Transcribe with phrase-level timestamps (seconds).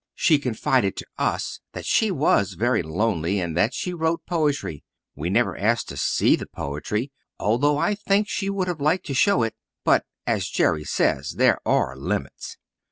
[0.15, 4.83] She confided to us that she was very lonely and that she wrote poetry.
[5.15, 9.13] We never asked to see the poetry, although I think she would have liked to
[9.13, 9.53] show it.
[9.83, 12.57] But, as Jerry says, there are limits.